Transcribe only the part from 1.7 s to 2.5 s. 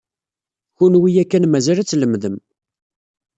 ad tlemmdem.